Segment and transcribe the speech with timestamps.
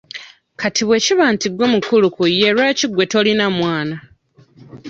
[0.59, 3.95] Kati bwe kiba nti gwe mukulu ku ye, lwaki gwe tolina mwana?